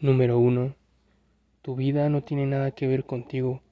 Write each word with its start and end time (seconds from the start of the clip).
Número 0.00 0.38
1. 0.38 0.76
Tu 1.60 1.74
vida 1.74 2.08
no 2.08 2.22
tiene 2.22 2.46
nada 2.46 2.70
que 2.70 2.86
ver 2.86 3.04
contigo. 3.04 3.62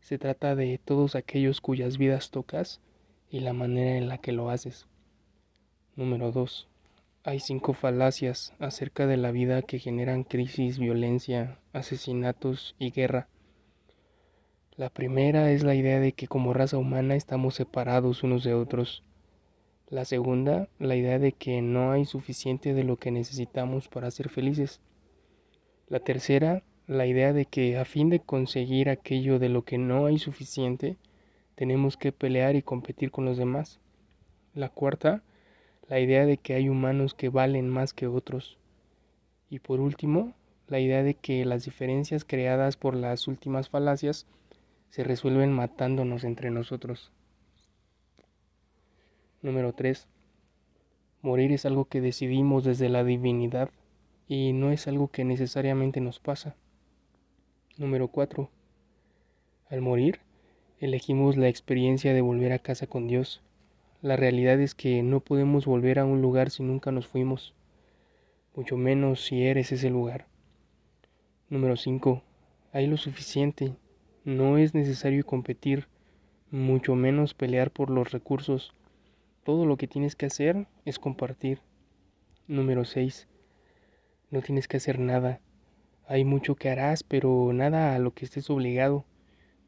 Se 0.00 0.18
trata 0.18 0.56
de 0.56 0.80
todos 0.84 1.14
aquellos 1.14 1.60
cuyas 1.60 1.98
vidas 1.98 2.32
tocas 2.32 2.80
y 3.30 3.38
la 3.38 3.52
manera 3.52 3.96
en 3.96 4.08
la 4.08 4.18
que 4.18 4.32
lo 4.32 4.50
haces. 4.50 4.88
Número 5.94 6.32
2. 6.32 6.66
Hay 7.22 7.38
cinco 7.38 7.74
falacias 7.74 8.54
acerca 8.58 9.06
de 9.06 9.18
la 9.18 9.30
vida 9.30 9.62
que 9.62 9.78
generan 9.78 10.24
crisis, 10.24 10.80
violencia, 10.80 11.60
asesinatos 11.72 12.74
y 12.80 12.90
guerra. 12.90 13.28
La 14.74 14.90
primera 14.90 15.52
es 15.52 15.62
la 15.62 15.76
idea 15.76 16.00
de 16.00 16.10
que 16.10 16.26
como 16.26 16.54
raza 16.54 16.76
humana 16.76 17.14
estamos 17.14 17.54
separados 17.54 18.24
unos 18.24 18.42
de 18.42 18.52
otros. 18.52 19.04
La 19.86 20.04
segunda, 20.04 20.68
la 20.80 20.96
idea 20.96 21.20
de 21.20 21.30
que 21.30 21.62
no 21.62 21.92
hay 21.92 22.04
suficiente 22.04 22.74
de 22.74 22.82
lo 22.82 22.96
que 22.96 23.12
necesitamos 23.12 23.86
para 23.86 24.10
ser 24.10 24.28
felices. 24.28 24.80
La 25.88 26.00
tercera, 26.00 26.62
la 26.86 27.06
idea 27.06 27.32
de 27.32 27.46
que 27.46 27.78
a 27.78 27.86
fin 27.86 28.10
de 28.10 28.20
conseguir 28.20 28.90
aquello 28.90 29.38
de 29.38 29.48
lo 29.48 29.64
que 29.64 29.78
no 29.78 30.04
hay 30.04 30.18
suficiente, 30.18 30.98
tenemos 31.54 31.96
que 31.96 32.12
pelear 32.12 32.56
y 32.56 32.62
competir 32.62 33.10
con 33.10 33.24
los 33.24 33.38
demás. 33.38 33.80
La 34.52 34.68
cuarta, 34.68 35.22
la 35.88 35.98
idea 35.98 36.26
de 36.26 36.36
que 36.36 36.52
hay 36.52 36.68
humanos 36.68 37.14
que 37.14 37.30
valen 37.30 37.70
más 37.70 37.94
que 37.94 38.06
otros. 38.06 38.58
Y 39.48 39.60
por 39.60 39.80
último, 39.80 40.34
la 40.66 40.78
idea 40.78 41.02
de 41.02 41.14
que 41.14 41.46
las 41.46 41.64
diferencias 41.64 42.26
creadas 42.26 42.76
por 42.76 42.94
las 42.94 43.26
últimas 43.26 43.70
falacias 43.70 44.26
se 44.90 45.04
resuelven 45.04 45.54
matándonos 45.54 46.22
entre 46.24 46.50
nosotros. 46.50 47.12
Número 49.40 49.72
3. 49.72 50.06
Morir 51.22 51.50
es 51.52 51.64
algo 51.64 51.86
que 51.86 52.02
decidimos 52.02 52.64
desde 52.64 52.90
la 52.90 53.04
divinidad 53.04 53.70
y 54.28 54.52
no 54.52 54.70
es 54.70 54.86
algo 54.86 55.08
que 55.08 55.24
necesariamente 55.24 56.00
nos 56.00 56.20
pasa. 56.20 56.54
Número 57.78 58.08
4. 58.08 58.50
Al 59.70 59.80
morir, 59.80 60.20
elegimos 60.80 61.36
la 61.36 61.48
experiencia 61.48 62.12
de 62.12 62.20
volver 62.20 62.52
a 62.52 62.58
casa 62.58 62.86
con 62.86 63.08
Dios. 63.08 63.42
La 64.02 64.16
realidad 64.16 64.60
es 64.60 64.74
que 64.74 65.02
no 65.02 65.20
podemos 65.20 65.64
volver 65.64 65.98
a 65.98 66.04
un 66.04 66.20
lugar 66.20 66.50
si 66.50 66.62
nunca 66.62 66.92
nos 66.92 67.06
fuimos, 67.06 67.54
mucho 68.54 68.76
menos 68.76 69.24
si 69.24 69.44
eres 69.44 69.72
ese 69.72 69.88
lugar. 69.88 70.26
Número 71.48 71.76
5. 71.76 72.22
Hay 72.72 72.86
lo 72.86 72.98
suficiente. 72.98 73.74
No 74.24 74.58
es 74.58 74.74
necesario 74.74 75.24
competir, 75.24 75.88
mucho 76.50 76.94
menos 76.94 77.32
pelear 77.32 77.70
por 77.70 77.88
los 77.88 78.10
recursos. 78.10 78.74
Todo 79.44 79.64
lo 79.64 79.78
que 79.78 79.88
tienes 79.88 80.16
que 80.16 80.26
hacer 80.26 80.66
es 80.84 80.98
compartir. 80.98 81.60
Número 82.46 82.84
6. 82.84 83.26
No 84.30 84.42
tienes 84.42 84.68
que 84.68 84.76
hacer 84.76 84.98
nada. 84.98 85.40
Hay 86.06 86.24
mucho 86.24 86.54
que 86.54 86.68
harás, 86.68 87.02
pero 87.02 87.50
nada 87.54 87.94
a 87.94 87.98
lo 87.98 88.12
que 88.12 88.26
estés 88.26 88.50
obligado. 88.50 89.06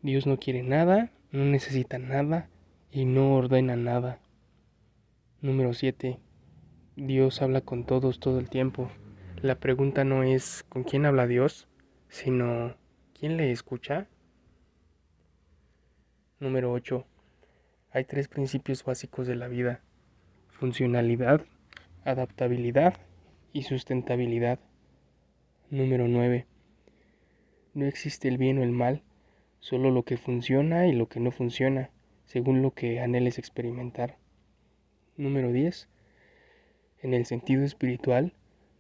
Dios 0.03 0.27
no 0.27 0.39
quiere 0.39 0.62
nada, 0.62 1.11
no 1.33 1.44
necesita 1.47 1.98
nada 1.98 2.50
y 2.91 3.06
no 3.06 3.34
ordena 3.36 3.77
nada. 3.77 4.20
Número 5.41 5.72
7. 5.72 6.19
Dios 6.97 7.41
habla 7.41 7.62
con 7.62 7.84
todos 7.84 8.20
todo 8.20 8.38
el 8.38 8.50
tiempo. 8.50 8.91
La 9.41 9.55
pregunta 9.55 10.05
no 10.05 10.22
es 10.22 10.64
¿con 10.69 10.84
quién 10.84 11.06
habla 11.06 11.27
Dios? 11.27 11.66
sino 12.11 12.77
¿quién 13.19 13.38
le 13.38 13.53
escucha? 13.53 14.08
Número 16.38 16.70
8. 16.72 17.06
Hay 17.92 18.05
tres 18.05 18.28
principios 18.28 18.84
básicos 18.84 19.27
de 19.27 19.36
la 19.36 19.48
vida. 19.48 19.81
Funcionalidad, 20.48 21.47
adaptabilidad 22.05 22.94
y 23.53 23.62
sustentabilidad. 23.62 24.59
Número 25.70 26.09
9. 26.09 26.47
No 27.75 27.87
existe 27.87 28.29
el 28.29 28.39
bien 28.39 28.59
o 28.59 28.62
el 28.62 28.73
mal, 28.73 29.03
solo 29.61 29.91
lo 29.91 30.05
que 30.05 30.17
funciona 30.17 30.87
y 30.87 30.93
lo 30.93 31.09
que 31.09 31.20
no 31.20 31.31
funciona, 31.31 31.91
según 32.25 32.62
lo 32.62 32.72
que 32.72 33.00
anheles 33.00 33.39
experimentar. 33.39 34.16
Número 35.16 35.53
10. 35.53 35.89
En 37.03 37.15
el 37.15 37.27
sentido 37.27 37.65
espiritual, 37.65 38.34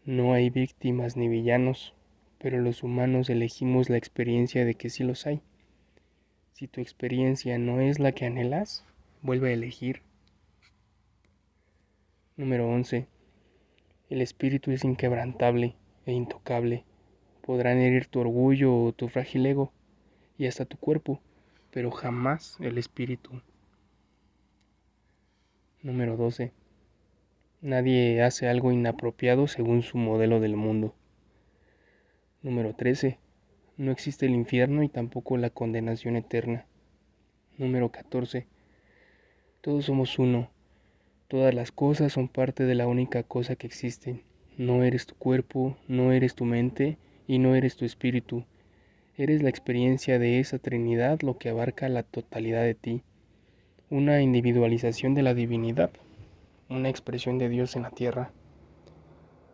no 0.04 0.32
hay 0.32 0.50
víctimas 0.50 1.16
ni 1.16 1.28
villanos, 1.28 1.94
pero 2.38 2.58
los 2.58 2.82
humanos 2.82 3.30
elegimos 3.30 3.90
la 3.90 3.96
experiencia 3.96 4.64
de 4.64 4.74
que 4.74 4.90
sí 4.90 5.04
los 5.04 5.26
hay. 5.26 5.42
Si 6.52 6.68
tu 6.68 6.80
experiencia 6.80 7.58
no 7.58 7.80
es 7.80 7.98
la 7.98 8.12
que 8.12 8.26
anhelas, 8.26 8.84
vuelve 9.22 9.50
a 9.50 9.54
elegir. 9.54 10.02
Número 12.36 12.68
11. 12.68 13.06
El 14.10 14.22
espíritu 14.22 14.72
es 14.72 14.84
inquebrantable 14.84 15.76
e 16.04 16.12
intocable. 16.12 16.84
Podrán 17.42 17.78
herir 17.78 18.06
tu 18.06 18.18
orgullo 18.18 18.74
o 18.76 18.92
tu 18.92 19.08
frágil 19.08 19.46
ego 19.46 19.72
y 20.36 20.46
hasta 20.46 20.64
tu 20.64 20.76
cuerpo, 20.78 21.20
pero 21.70 21.92
jamás 21.92 22.56
el 22.58 22.76
espíritu. 22.76 23.40
Número 25.82 26.16
12. 26.16 26.52
Nadie 27.60 28.20
hace 28.22 28.48
algo 28.48 28.72
inapropiado 28.72 29.46
según 29.46 29.82
su 29.82 29.96
modelo 29.96 30.40
del 30.40 30.56
mundo. 30.56 30.96
Número 32.42 32.74
13. 32.74 33.18
No 33.76 33.92
existe 33.92 34.26
el 34.26 34.32
infierno 34.32 34.82
y 34.82 34.88
tampoco 34.88 35.36
la 35.36 35.50
condenación 35.50 36.16
eterna. 36.16 36.66
Número 37.58 37.90
14. 37.90 38.48
Todos 39.60 39.84
somos 39.84 40.18
uno. 40.18 40.50
Todas 41.30 41.54
las 41.54 41.70
cosas 41.70 42.12
son 42.12 42.26
parte 42.26 42.64
de 42.64 42.74
la 42.74 42.88
única 42.88 43.22
cosa 43.22 43.54
que 43.54 43.68
existe. 43.68 44.24
No 44.58 44.82
eres 44.82 45.06
tu 45.06 45.14
cuerpo, 45.14 45.76
no 45.86 46.10
eres 46.10 46.34
tu 46.34 46.44
mente 46.44 46.98
y 47.28 47.38
no 47.38 47.54
eres 47.54 47.76
tu 47.76 47.84
espíritu. 47.84 48.42
Eres 49.16 49.40
la 49.40 49.48
experiencia 49.48 50.18
de 50.18 50.40
esa 50.40 50.58
Trinidad 50.58 51.20
lo 51.20 51.38
que 51.38 51.48
abarca 51.48 51.88
la 51.88 52.02
totalidad 52.02 52.64
de 52.64 52.74
ti. 52.74 53.02
Una 53.90 54.20
individualización 54.22 55.14
de 55.14 55.22
la 55.22 55.32
divinidad. 55.32 55.92
Una 56.68 56.88
expresión 56.88 57.38
de 57.38 57.48
Dios 57.48 57.76
en 57.76 57.82
la 57.82 57.90
tierra. 57.90 58.32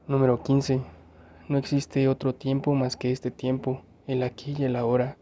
Número 0.08 0.42
15. 0.42 0.80
No 1.50 1.58
existe 1.58 2.08
otro 2.08 2.34
tiempo 2.34 2.72
más 2.72 2.96
que 2.96 3.12
este 3.12 3.30
tiempo, 3.30 3.82
el 4.06 4.22
aquí 4.22 4.56
y 4.58 4.64
el 4.64 4.76
ahora. 4.76 5.18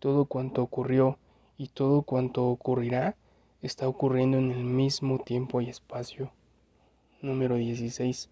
Todo 0.00 0.24
cuanto 0.24 0.60
ocurrió 0.60 1.20
y 1.56 1.68
todo 1.68 2.02
cuanto 2.02 2.48
ocurrirá 2.48 3.14
está 3.60 3.88
ocurriendo 3.88 4.38
en 4.38 4.52
el 4.52 4.62
mismo 4.62 5.18
tiempo 5.18 5.60
y 5.60 5.68
espacio. 5.68 6.32
Número 7.20 7.56
16. 7.56 8.30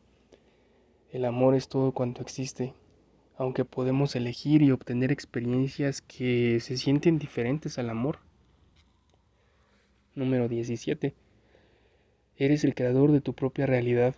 El 1.11 1.25
amor 1.25 1.57
es 1.57 1.69
todo 1.69 1.91
cuanto 1.93 2.23
existe, 2.23 2.75
aunque 3.37 3.65
podemos 3.65 4.15
elegir 4.15 4.63
y 4.63 4.71
obtener 4.71 5.11
experiencias 5.11 6.01
que 6.01 6.61
se 6.61 6.77
sienten 6.77 7.19
diferentes 7.19 7.79
al 7.79 7.91
amor. 7.91 8.21
Número 10.15 10.49
17. 10.49 11.15
Eres 12.37 12.65
el 12.65 12.75
creador 12.75 13.11
de 13.11 13.21
tu 13.21 13.35
propia 13.35 13.67
realidad. 13.67 14.15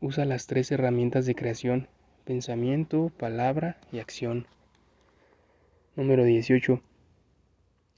Usa 0.00 0.24
las 0.26 0.46
tres 0.46 0.70
herramientas 0.70 1.24
de 1.24 1.34
creación, 1.34 1.88
pensamiento, 2.24 3.10
palabra 3.16 3.80
y 3.90 4.00
acción. 4.00 4.46
Número 5.96 6.24
18. 6.24 6.82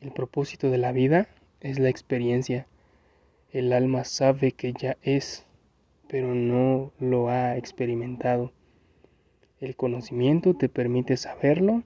El 0.01 0.13
propósito 0.13 0.71
de 0.71 0.79
la 0.79 0.93
vida 0.93 1.29
es 1.65 1.79
la 1.79 1.89
experiencia. 1.89 2.67
El 3.51 3.73
alma 3.73 4.05
sabe 4.05 4.53
que 4.53 4.75
ya 4.75 4.99
es, 5.03 5.47
pero 6.09 6.35
no 6.35 6.93
lo 7.01 7.31
ha 7.31 7.57
experimentado. 7.57 8.53
El 9.61 9.75
conocimiento 9.75 10.55
te 10.55 10.69
permite 10.69 11.17
saberlo 11.17 11.83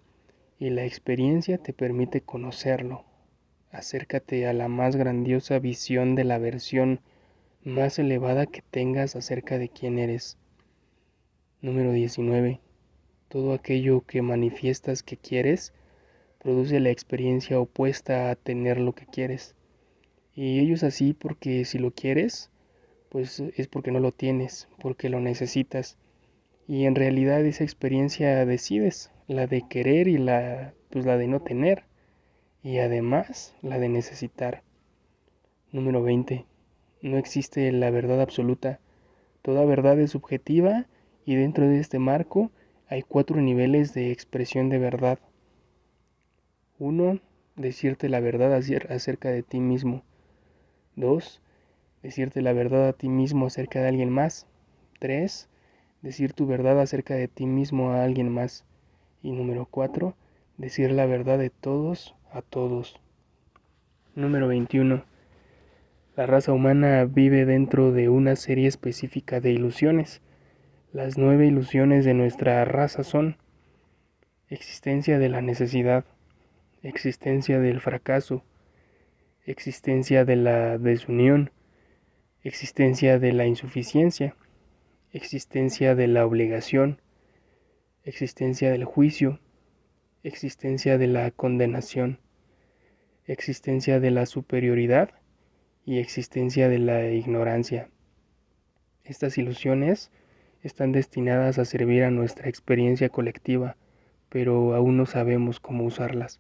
y 0.59 0.71
la 0.71 0.85
experiencia 0.85 1.59
te 1.59 1.73
permite 1.73 2.23
conocerlo. 2.23 3.05
Acércate 3.71 4.49
a 4.49 4.53
la 4.53 4.67
más 4.67 4.97
grandiosa 4.97 5.61
visión 5.61 6.17
de 6.17 6.25
la 6.25 6.39
versión 6.39 7.01
más 7.63 8.01
elevada 8.01 8.47
que 8.47 8.63
tengas 8.63 9.15
acerca 9.15 9.59
de 9.59 9.69
quién 9.69 10.01
eres. 10.01 10.39
Número 11.61 11.93
19. 11.93 12.61
Todo 13.29 13.53
aquello 13.53 14.01
que 14.01 14.23
manifiestas 14.23 15.05
que 15.05 15.17
quieres 15.17 15.73
produce 16.41 16.81
la 16.81 16.91
experiencia 16.91 17.61
opuesta 17.61 18.31
a 18.31 18.35
tener 18.35 18.81
lo 18.81 18.93
que 18.93 19.07
quieres. 19.07 19.55
Y 20.41 20.61
ello 20.61 20.75
es 20.75 20.85
así 20.85 21.15
porque 21.15 21.65
si 21.65 21.81
lo 21.81 21.91
quieres, 21.91 22.53
pues 23.09 23.41
es 23.41 23.67
porque 23.67 23.91
no 23.91 23.99
lo 23.99 24.13
tienes, 24.13 24.69
porque 24.79 25.09
lo 25.09 25.19
necesitas. 25.19 25.99
Y 26.69 26.85
en 26.85 26.95
realidad 26.95 27.45
esa 27.45 27.65
experiencia 27.65 28.47
decides, 28.47 29.11
la 29.27 29.49
de 29.49 29.67
querer 29.69 30.07
y 30.07 30.17
la, 30.17 30.75
pues 30.91 31.05
la 31.07 31.17
de 31.17 31.27
no 31.27 31.41
tener. 31.41 31.87
Y 32.63 32.79
además 32.79 33.57
la 33.63 33.81
de 33.81 33.89
necesitar. 33.89 34.63
Número 35.73 36.05
20. 36.05 36.47
No 37.03 37.19
existe 37.19 37.73
la 37.73 37.91
verdad 37.91 38.21
absoluta. 38.21 38.79
Toda 39.43 39.65
verdad 39.65 39.99
es 39.99 40.13
subjetiva 40.13 40.87
y 41.25 41.35
dentro 41.35 41.67
de 41.67 41.81
este 41.81 41.99
marco 41.99 42.53
hay 42.87 43.03
cuatro 43.03 43.41
niveles 43.41 43.93
de 43.93 44.13
expresión 44.13 44.69
de 44.69 44.79
verdad. 44.79 45.19
Uno, 46.79 47.19
decirte 47.57 48.09
la 48.09 48.21
verdad 48.21 48.55
acerca 48.55 49.31
de 49.31 49.43
ti 49.43 49.59
mismo. 49.59 50.05
2. 50.99 51.41
Decirte 52.03 52.43
la 52.43 52.53
verdad 52.53 52.89
a 52.89 52.93
ti 52.93 53.09
mismo 53.09 53.47
acerca 53.47 53.81
de 53.81 53.89
alguien 53.89 54.11
más. 54.11 54.47
3. 55.01 55.49
Decir 56.03 56.33
tu 56.33 56.47
verdad 56.47 56.81
acerca 56.81 57.15
de 57.15 57.29
ti 57.29 57.47
mismo 57.47 57.93
a 57.93 58.05
alguien 58.05 58.29
más. 58.29 58.65
Y 59.23 59.33
número 59.33 59.67
4, 59.67 60.15
decir 60.59 60.93
la 60.93 61.07
verdad 61.07 61.39
de 61.39 61.51
todos 61.51 62.15
a 62.31 62.43
todos. 62.43 63.01
Número 64.15 64.49
21. 64.49 65.05
La 66.17 66.27
raza 66.27 66.53
humana 66.53 67.05
vive 67.05 67.45
dentro 67.45 67.93
de 67.93 68.09
una 68.09 68.37
serie 68.37 68.67
específica 68.67 69.41
de 69.41 69.53
ilusiones. 69.53 70.21
Las 70.93 71.19
nueve 71.19 71.47
ilusiones 71.47 72.05
de 72.05 72.15
nuestra 72.15 72.65
raza 72.65 73.05
son 73.05 73.37
existencia 74.49 75.19
de 75.19 75.29
la 75.29 75.43
necesidad, 75.43 76.05
existencia 76.83 77.61
del 77.61 77.81
fracaso, 77.81 78.43
existencia 79.51 80.27
de 80.27 80.37
la 80.37 80.77
desunión, 80.77 81.51
existencia 82.43 83.19
de 83.19 83.33
la 83.33 83.47
insuficiencia, 83.47 84.37
existencia 85.11 85.95
de 85.95 86.07
la 86.07 86.27
obligación, 86.27 87.01
existencia 88.05 88.71
del 88.71 88.85
juicio, 88.85 89.41
existencia 90.23 90.99
de 90.99 91.07
la 91.07 91.31
condenación, 91.31 92.19
existencia 93.25 94.01
de 94.01 94.11
la 94.11 94.27
superioridad 94.27 95.13
y 95.87 95.99
existencia 95.99 96.69
de 96.69 96.79
la 96.79 97.09
ignorancia. 97.11 97.89
Estas 99.05 99.39
ilusiones 99.39 100.11
están 100.63 100.93
destinadas 100.93 101.59
a 101.59 101.65
servir 101.65 102.05
a 102.05 102.11
nuestra 102.11 102.51
experiencia 102.51 103.09
colectiva, 103.09 103.79
pero 104.29 104.75
aún 104.75 104.99
no 104.99 105.07
sabemos 105.07 105.59
cómo 105.59 105.85
usarlas. 105.85 106.39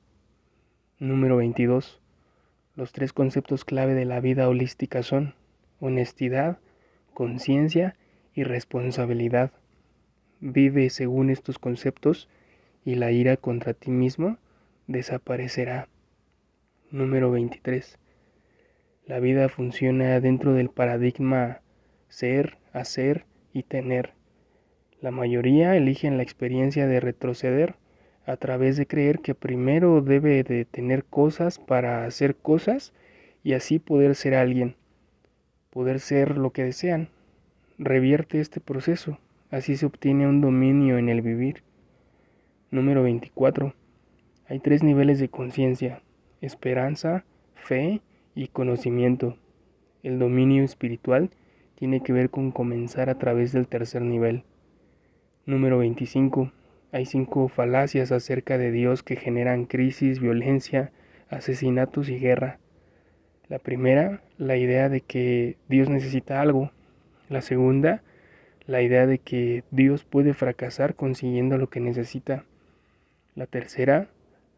Número 0.98 1.38
22. 1.38 2.02
Los 2.78 2.92
tres 2.92 3.12
conceptos 3.12 3.64
clave 3.64 3.94
de 3.94 4.04
la 4.04 4.20
vida 4.20 4.48
holística 4.48 5.02
son 5.02 5.34
honestidad, 5.80 6.60
conciencia 7.12 7.96
y 8.34 8.44
responsabilidad. 8.44 9.50
Vive 10.38 10.88
según 10.88 11.30
estos 11.30 11.58
conceptos 11.58 12.28
y 12.84 12.94
la 12.94 13.10
ira 13.10 13.36
contra 13.36 13.74
ti 13.74 13.90
mismo 13.90 14.38
desaparecerá. 14.86 15.88
Número 16.92 17.32
23. 17.32 17.98
La 19.06 19.18
vida 19.18 19.48
funciona 19.48 20.20
dentro 20.20 20.54
del 20.54 20.70
paradigma 20.70 21.62
ser, 22.06 22.58
hacer 22.72 23.26
y 23.52 23.64
tener. 23.64 24.12
La 25.00 25.10
mayoría 25.10 25.74
eligen 25.74 26.16
la 26.16 26.22
experiencia 26.22 26.86
de 26.86 27.00
retroceder 27.00 27.74
a 28.28 28.36
través 28.36 28.76
de 28.76 28.86
creer 28.86 29.20
que 29.20 29.34
primero 29.34 30.02
debe 30.02 30.44
de 30.44 30.66
tener 30.66 31.02
cosas 31.06 31.58
para 31.58 32.04
hacer 32.04 32.36
cosas 32.36 32.92
y 33.42 33.54
así 33.54 33.78
poder 33.78 34.14
ser 34.14 34.34
alguien, 34.34 34.76
poder 35.70 35.98
ser 35.98 36.36
lo 36.36 36.50
que 36.50 36.62
desean. 36.62 37.08
Revierte 37.78 38.38
este 38.38 38.60
proceso, 38.60 39.18
así 39.50 39.78
se 39.78 39.86
obtiene 39.86 40.26
un 40.26 40.42
dominio 40.42 40.98
en 40.98 41.08
el 41.08 41.22
vivir. 41.22 41.62
Número 42.70 43.02
24. 43.02 43.72
Hay 44.46 44.60
tres 44.60 44.82
niveles 44.82 45.20
de 45.20 45.30
conciencia, 45.30 46.02
esperanza, 46.42 47.24
fe 47.54 48.02
y 48.34 48.48
conocimiento. 48.48 49.38
El 50.02 50.18
dominio 50.18 50.64
espiritual 50.64 51.30
tiene 51.76 52.02
que 52.02 52.12
ver 52.12 52.28
con 52.28 52.50
comenzar 52.50 53.08
a 53.08 53.18
través 53.18 53.52
del 53.52 53.68
tercer 53.68 54.02
nivel. 54.02 54.42
Número 55.46 55.78
25. 55.78 56.52
Hay 56.90 57.04
cinco 57.04 57.48
falacias 57.48 58.12
acerca 58.12 58.56
de 58.56 58.70
Dios 58.70 59.02
que 59.02 59.16
generan 59.16 59.66
crisis, 59.66 60.20
violencia, 60.20 60.90
asesinatos 61.28 62.08
y 62.08 62.18
guerra. 62.18 62.58
La 63.48 63.58
primera, 63.58 64.22
la 64.38 64.56
idea 64.56 64.88
de 64.88 65.02
que 65.02 65.58
Dios 65.68 65.90
necesita 65.90 66.40
algo. 66.40 66.70
La 67.28 67.42
segunda, 67.42 68.02
la 68.66 68.80
idea 68.80 69.06
de 69.06 69.18
que 69.18 69.64
Dios 69.70 70.04
puede 70.04 70.32
fracasar 70.32 70.94
consiguiendo 70.94 71.58
lo 71.58 71.68
que 71.68 71.80
necesita. 71.80 72.44
La 73.34 73.46
tercera, 73.46 74.08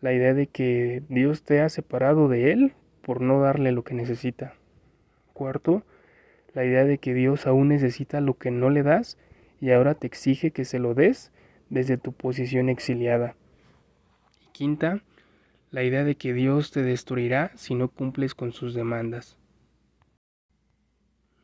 la 0.01 0.13
idea 0.13 0.33
de 0.33 0.47
que 0.47 1.03
Dios 1.09 1.43
te 1.43 1.61
ha 1.61 1.69
separado 1.69 2.29
de 2.29 2.53
Él 2.53 2.75
por 3.03 3.21
no 3.21 3.41
darle 3.41 3.73
lo 3.73 3.83
que 3.83 3.95
necesita. 3.95 4.55
Cuarto, 5.33 5.83
la 6.55 6.65
idea 6.65 6.85
de 6.85 6.99
que 6.99 7.13
Dios 7.13 7.49
aún 7.49 7.69
necesita 7.69 8.21
lo 8.21 8.35
que 8.35 8.53
no 8.53 8.71
le 8.71 8.85
das 8.85 9.19
y 9.61 9.73
ahora 9.73 9.95
te 9.95 10.07
exige 10.07 10.53
que 10.53 10.65
se 10.65 10.79
lo 10.79 10.95
des 10.95 11.33
desde 11.71 11.97
tu 11.97 12.13
posición 12.13 12.69
exiliada. 12.69 13.37
Y 14.43 14.51
quinta, 14.53 15.03
la 15.71 15.85
idea 15.85 16.05
de 16.05 16.17
que 16.17 16.35
Dios 16.35 16.73
te 16.73 16.83
destruirá 16.83 17.53
si 17.55 17.75
no 17.75 17.89
cumples 17.89 18.35
con 18.35 18.53
sus 18.53 18.75
demandas. 18.75 19.39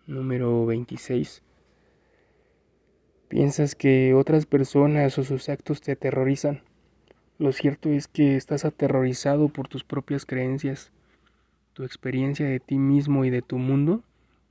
Número 0.07 0.67
26. 0.67 1.43
Piensas 3.29 3.75
que 3.75 4.15
otras 4.15 4.47
personas 4.47 5.19
o 5.19 5.25
sus 5.25 5.49
actos 5.49 5.81
te 5.81 5.93
aterrorizan. 5.93 6.63
Lo 7.39 7.53
cierto 7.53 7.91
es 7.91 8.09
que 8.09 8.37
estás 8.37 8.65
aterrorizado 8.65 9.49
por 9.49 9.69
tus 9.69 9.85
propias 9.85 10.27
creencias. 10.27 10.93
Tu 11.73 11.85
experiencia 11.85 12.47
de 12.47 12.61
ti 12.61 12.79
mismo 12.79 13.25
y 13.25 13.31
de 13.31 13.43
tu 13.43 13.59
mundo 13.59 14.03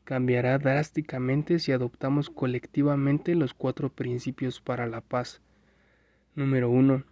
cambiará 0.04 0.58
drásticamente 0.60 1.58
si 1.60 1.72
adoptamos 1.72 2.30
colectivamente 2.30 3.34
los 3.34 3.54
cuatro 3.54 3.90
principios 3.90 4.62
para 4.62 4.86
la 4.86 5.02
paz 5.02 5.42
Número 6.36 6.70
1. 6.70 7.06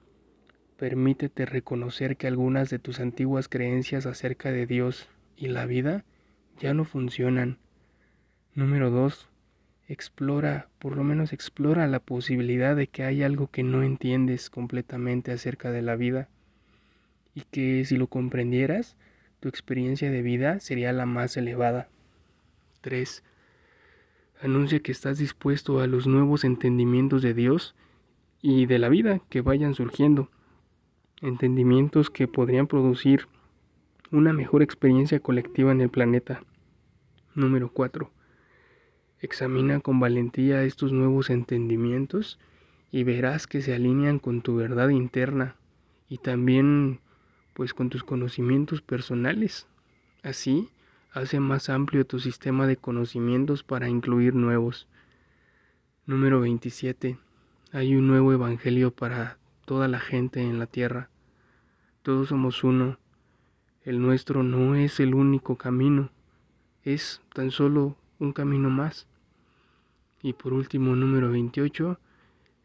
Permítete 0.75 1.45
reconocer 1.45 2.17
que 2.17 2.27
algunas 2.27 2.69
de 2.69 2.77
tus 2.77 2.99
antiguas 2.99 3.47
creencias 3.47 4.05
acerca 4.05 4.51
de 4.51 4.65
Dios 4.65 5.07
y 5.37 5.47
la 5.47 5.65
vida 5.65 6.03
ya 6.59 6.73
no 6.73 6.83
funcionan. 6.83 7.57
Número 8.53 8.89
2. 8.91 9.29
Explora, 9.87 10.67
por 10.77 10.97
lo 10.97 11.05
menos 11.05 11.31
explora 11.31 11.87
la 11.87 12.01
posibilidad 12.01 12.75
de 12.75 12.87
que 12.87 13.03
hay 13.03 13.23
algo 13.23 13.47
que 13.49 13.63
no 13.63 13.81
entiendes 13.81 14.49
completamente 14.49 15.31
acerca 15.31 15.71
de 15.71 15.81
la 15.81 15.95
vida 15.95 16.27
y 17.33 17.43
que 17.49 17.85
si 17.85 17.95
lo 17.95 18.07
comprendieras, 18.07 18.97
tu 19.39 19.47
experiencia 19.47 20.11
de 20.11 20.21
vida 20.21 20.59
sería 20.59 20.91
la 20.91 21.05
más 21.05 21.37
elevada. 21.37 21.87
3. 22.81 23.23
Anuncia 24.41 24.81
que 24.81 24.91
estás 24.91 25.17
dispuesto 25.17 25.79
a 25.79 25.87
los 25.87 26.07
nuevos 26.07 26.43
entendimientos 26.43 27.21
de 27.21 27.33
Dios 27.33 27.73
y 28.43 28.65
de 28.65 28.77
la 28.77 28.89
vida 28.89 29.21
que 29.29 29.39
vayan 29.39 29.73
surgiendo, 29.73 30.29
entendimientos 31.21 32.09
que 32.09 32.27
podrían 32.27 32.67
producir 32.67 33.29
una 34.11 34.33
mejor 34.33 34.61
experiencia 34.61 35.21
colectiva 35.21 35.71
en 35.71 35.79
el 35.79 35.89
planeta. 35.89 36.43
Número 37.35 37.71
4. 37.71 38.11
Examina 39.21 39.79
con 39.79 40.01
valentía 40.01 40.63
estos 40.63 40.91
nuevos 40.91 41.29
entendimientos 41.29 42.37
y 42.91 43.05
verás 43.05 43.47
que 43.47 43.61
se 43.61 43.73
alinean 43.73 44.19
con 44.19 44.41
tu 44.41 44.57
verdad 44.57 44.89
interna 44.89 45.55
y 46.09 46.17
también 46.17 46.99
pues 47.53 47.73
con 47.73 47.89
tus 47.89 48.03
conocimientos 48.03 48.81
personales. 48.81 49.67
Así, 50.21 50.67
hace 51.13 51.39
más 51.39 51.69
amplio 51.69 52.05
tu 52.05 52.19
sistema 52.19 52.67
de 52.67 52.75
conocimientos 52.75 53.63
para 53.63 53.87
incluir 53.87 54.35
nuevos. 54.35 54.89
Número 56.05 56.41
27. 56.41 57.17
Hay 57.75 57.95
un 57.95 58.05
nuevo 58.05 58.31
evangelio 58.31 58.91
para 58.91 59.39
toda 59.65 59.87
la 59.87 59.99
gente 59.99 60.41
en 60.41 60.59
la 60.59 60.67
tierra. 60.67 61.09
Todos 62.03 62.27
somos 62.29 62.63
uno. 62.63 62.99
El 63.81 63.99
nuestro 63.99 64.43
no 64.43 64.75
es 64.75 64.99
el 64.99 65.15
único 65.15 65.57
camino, 65.57 66.11
es 66.83 67.19
tan 67.33 67.49
solo 67.49 67.97
un 68.19 68.31
camino 68.31 68.69
más. 68.69 69.07
Y 70.21 70.33
por 70.33 70.53
último, 70.53 70.95
número 70.95 71.31
28, 71.31 71.99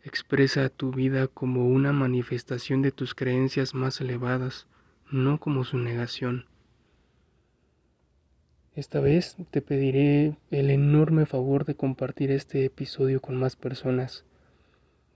expresa 0.04 0.68
tu 0.68 0.90
vida 0.90 1.26
como 1.26 1.66
una 1.66 1.94
manifestación 1.94 2.82
de 2.82 2.92
tus 2.92 3.14
creencias 3.14 3.74
más 3.74 4.02
elevadas, 4.02 4.66
no 5.10 5.40
como 5.40 5.64
su 5.64 5.78
negación. 5.78 6.44
Esta 8.74 9.00
vez 9.00 9.38
te 9.50 9.62
pediré 9.62 10.36
el 10.50 10.68
enorme 10.68 11.24
favor 11.24 11.64
de 11.64 11.76
compartir 11.76 12.30
este 12.30 12.66
episodio 12.66 13.22
con 13.22 13.36
más 13.36 13.56
personas 13.56 14.26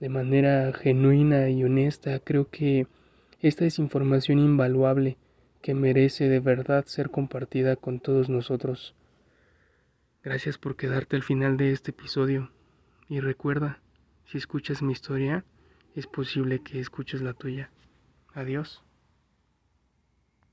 de 0.03 0.09
manera 0.09 0.73
genuina 0.73 1.49
y 1.49 1.63
honesta. 1.63 2.19
Creo 2.19 2.49
que 2.49 2.87
esta 3.39 3.63
es 3.63 3.79
información 3.79 4.37
invaluable 4.37 5.15
que 5.61 5.73
merece 5.73 6.27
de 6.27 6.41
verdad 6.41 6.83
ser 6.87 7.09
compartida 7.09 7.77
con 7.77 8.01
todos 8.01 8.27
nosotros. 8.27 8.95
Gracias 10.21 10.57
por 10.57 10.75
quedarte 10.75 11.15
al 11.15 11.23
final 11.23 11.55
de 11.55 11.71
este 11.71 11.91
episodio 11.91 12.51
y 13.07 13.21
recuerda, 13.21 13.79
si 14.25 14.37
escuchas 14.37 14.81
mi 14.81 14.91
historia, 14.91 15.45
es 15.95 16.05
posible 16.05 16.59
que 16.59 16.81
escuches 16.81 17.21
la 17.21 17.31
tuya. 17.33 17.71
Adiós. 18.33 18.83